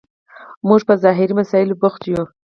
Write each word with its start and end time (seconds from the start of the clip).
موږ 0.67 0.81
په 0.87 0.93
ظاهري 1.03 1.33
مسایلو 1.39 1.79
بوخت 1.81 2.01
یو. 2.11 2.21